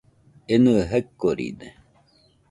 Enɨe 0.53 0.81
jaɨkoride 0.89 1.67